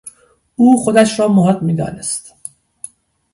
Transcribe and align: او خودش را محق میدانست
او 0.55 0.83
خودش 0.83 1.19
را 1.19 1.27
محق 1.27 1.61
میدانست 1.61 2.33